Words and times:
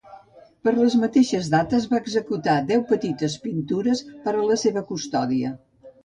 Per 0.67 0.71
les 0.75 0.93
mateixes 1.01 1.49
dates 1.55 1.83
va 1.91 1.99
executar 2.03 2.55
deu 2.71 2.81
petites 2.91 3.35
pintures 3.43 4.01
per 4.23 4.33
a 4.39 4.47
la 4.53 4.57
seva 4.63 4.83
custòdia. 4.93 5.53